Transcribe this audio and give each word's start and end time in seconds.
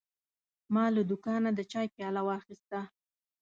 ما 0.73 0.85
له 0.95 1.01
دوکانه 1.09 1.49
د 1.53 1.59
چای 1.71 1.87
پیاله 1.95 2.21
واخیسته. 2.27 2.79